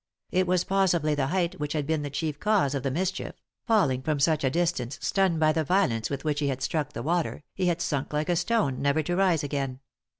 [0.31, 3.35] It was possibly the height which had been the chief cause of the mischief;
[3.67, 7.03] falling from such a distance, stunned by the violence with which he had struck the
[7.03, 9.79] water, he had sunk like a stone, never to rise again.